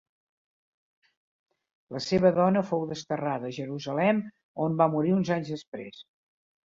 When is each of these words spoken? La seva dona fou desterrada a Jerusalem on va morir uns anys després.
La 1.97 2.01
seva 2.05 2.31
dona 2.39 2.63
fou 2.69 2.87
desterrada 2.93 3.51
a 3.51 3.55
Jerusalem 3.61 4.23
on 4.67 4.81
va 4.81 4.89
morir 4.95 5.17
uns 5.19 5.33
anys 5.37 5.53
després. 5.57 6.01